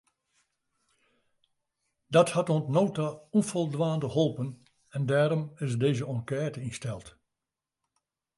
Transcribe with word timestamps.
Dat 2.15 2.29
hat 2.35 2.49
oant 2.53 2.67
no 2.75 2.83
ta 2.97 3.07
ûnfoldwaande 3.37 4.07
holpen 4.15 4.49
en 4.95 5.03
dêrom 5.09 5.43
is 5.65 5.73
dizze 5.81 6.05
enkête 6.15 6.59
ynsteld. 6.67 7.07